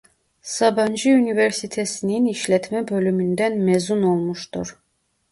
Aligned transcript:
Sabancı 0.41 1.09
Üniversitesi'nin 1.09 2.25
İşletme 2.25 2.87
bölümünden 2.89 3.57
mezun 3.57 4.03
olmuştur. 4.03 4.77